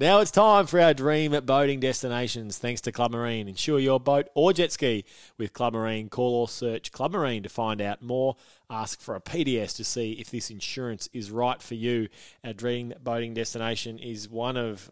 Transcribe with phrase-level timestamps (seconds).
[0.00, 2.56] Now it's time for our dream boating destinations.
[2.56, 3.48] Thanks to Club Marine.
[3.48, 5.04] Insure your boat or jet ski
[5.36, 6.08] with Club Marine.
[6.08, 8.36] Call or search Club Marine to find out more.
[8.70, 12.08] Ask for a PDS to see if this insurance is right for you.
[12.42, 14.90] Our dream boating destination is one of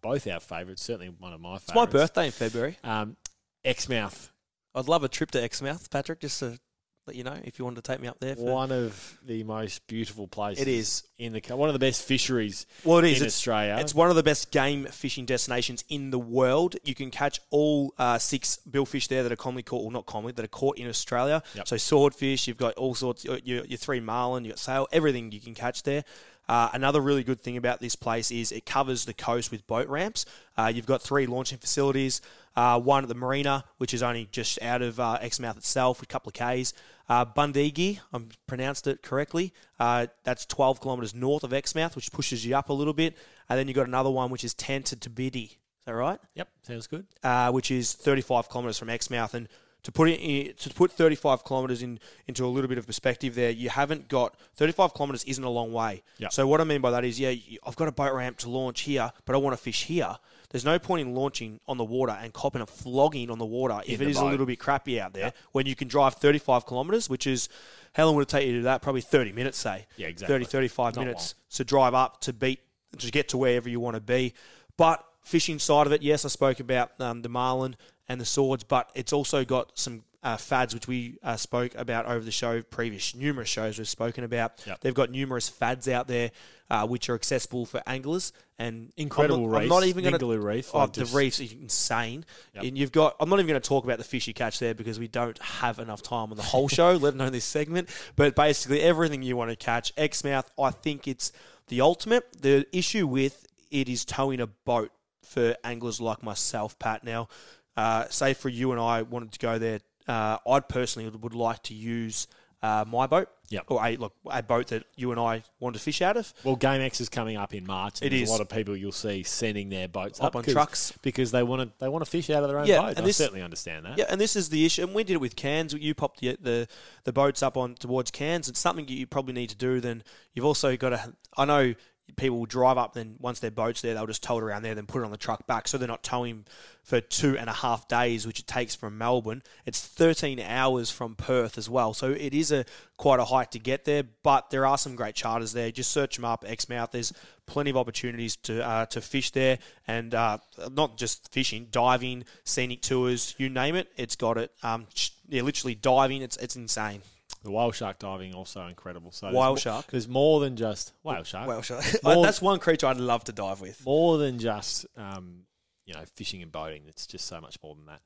[0.00, 1.68] both our favourites, certainly one of my favourites.
[1.68, 2.78] It's my birthday in February.
[2.82, 3.16] Um,
[3.64, 4.32] Exmouth.
[4.74, 6.58] I'd love a trip to Exmouth, Patrick, just to
[7.06, 8.36] let you know if you wanted to take me up there.
[8.36, 8.42] For...
[8.42, 10.62] One of the most beautiful places.
[10.62, 12.66] It is in the one of the best fisheries.
[12.84, 13.76] Well, it is in it's, Australia.
[13.80, 16.76] It's one of the best game fishing destinations in the world.
[16.84, 20.32] You can catch all uh, six billfish there that are commonly caught, well, not commonly,
[20.32, 21.42] that are caught in Australia.
[21.54, 21.68] Yep.
[21.68, 23.24] So swordfish, you've got all sorts.
[23.24, 26.04] Your, your three marlin, you've got sail, everything you can catch there.
[26.52, 29.88] Uh, another really good thing about this place is it covers the coast with boat
[29.88, 30.26] ramps.
[30.54, 32.20] Uh, you've got three launching facilities,
[32.56, 36.06] uh, one at the marina, which is only just out of uh, Exmouth itself, a
[36.06, 36.74] couple of Ks.
[37.08, 39.54] Uh, Bundegi, I pronounced it correctly.
[39.80, 43.16] Uh, that's 12 kilometres north of Exmouth, which pushes you up a little bit.
[43.48, 45.52] And then you've got another one, which is Tanta Tabidi.
[45.52, 45.56] Is
[45.86, 46.20] that right?
[46.34, 47.06] Yep, sounds good.
[47.22, 49.32] Uh, which is 35 kilometres from Exmouth.
[49.32, 49.48] And
[49.82, 53.34] to put it in, to put 35 kilometres in into a little bit of perspective
[53.34, 56.02] there, you haven't got 35 kilometres isn't a long way.
[56.18, 56.32] Yep.
[56.32, 57.34] So what I mean by that is, yeah,
[57.66, 60.16] I've got a boat ramp to launch here, but I want to fish here.
[60.50, 63.80] There's no point in launching on the water and copping a flogging on the water
[63.86, 65.24] if In it the is a little bit crappy out there.
[65.24, 65.36] Yep.
[65.52, 67.48] When you can drive 35 kilometres, which is
[67.94, 68.82] how long would it take you to do that?
[68.82, 69.86] Probably 30 minutes, say.
[69.96, 70.34] Yeah, exactly.
[70.34, 72.60] 30, 35 Not minutes to drive up to beat
[72.98, 74.34] to get to wherever you want to be.
[74.76, 77.76] But fishing side of it, yes, I spoke about um, the marlin
[78.08, 82.06] and the swords, but it's also got some uh, fads which we uh, spoke about
[82.06, 84.62] over the show, previous numerous shows we've spoken about.
[84.66, 84.80] Yep.
[84.80, 86.30] They've got numerous fads out there
[86.70, 89.70] uh, which are accessible for anglers and Incredible I'm not, I'm reefs.
[89.70, 92.24] not even going Reef, Oh, the just- reefs are insane.
[92.54, 92.64] Yep.
[92.64, 93.16] And you've got.
[93.18, 95.36] I'm not even going to talk about the fish you catch there because we don't
[95.40, 97.88] have enough time on the whole show, let alone this segment.
[98.14, 101.32] But basically, everything you want to catch, Exmouth, I think it's
[101.66, 102.40] the ultimate.
[102.40, 107.04] The issue with it is towing a boat for anglers like myself, Pat.
[107.04, 107.28] Now,
[107.76, 111.62] uh, say for you and I wanted to go there, uh, I personally would like
[111.64, 112.26] to use
[112.62, 113.28] uh, my boat.
[113.48, 113.64] Yep.
[113.68, 116.32] Or a look a boat that you and I want to fish out of.
[116.42, 118.00] Well, GameX is coming up in March.
[118.00, 118.28] And It there's is.
[118.30, 120.94] a lot of people you'll see sending their boats Up up, on trucks.
[121.02, 122.88] because they want to they want to fish out of their own Yeah, boat.
[122.96, 123.98] and I this- certainly understand that.
[123.98, 124.84] Yeah, and this is the issue.
[124.84, 125.74] And we did it with Cairns.
[125.74, 126.66] You popped the the,
[127.04, 128.48] the boats up on towards Cairns.
[128.48, 129.80] It's something you probably need to do.
[129.80, 130.02] Then
[130.32, 131.12] you've also got to.
[131.36, 131.74] I know
[132.16, 132.94] people will drive up.
[132.94, 135.10] Then once their boats there, they'll just tow it around there, then put it on
[135.10, 135.68] the truck back.
[135.68, 136.44] So they're not towing
[136.82, 139.42] for two and a half days, which it takes from Melbourne.
[139.66, 141.94] It's 13 hours from Perth as well.
[141.94, 142.64] So it is a
[142.96, 144.04] quite a hike to get there.
[144.22, 145.70] But there are some great charters there.
[145.70, 146.44] Just search them up.
[146.46, 146.90] Exmouth.
[146.90, 147.12] There's
[147.46, 150.38] plenty of opportunities to uh, to fish there, and uh,
[150.70, 153.88] not just fishing, diving, scenic tours, you name it.
[153.96, 154.52] It's got it.
[154.62, 154.86] Um,
[155.28, 156.22] yeah, literally diving.
[156.22, 157.02] It's it's insane.
[157.44, 159.10] The whale shark diving also incredible.
[159.12, 159.86] So there's Whale mo- shark?
[159.88, 161.48] There's more than just whale shark.
[161.48, 161.80] Well, sure.
[162.04, 163.84] More- that's one creature I'd love to dive with.
[163.84, 165.44] more than just um,
[165.86, 166.82] you know fishing and boating.
[166.86, 168.00] It's just so much more than that.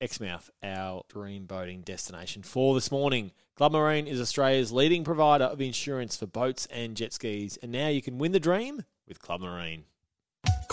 [0.00, 3.32] Exmouth, our dream boating destination for this morning.
[3.56, 7.88] Club Marine is Australia's leading provider of insurance for boats and jet skis, and now
[7.88, 9.84] you can win the dream with Club Marine.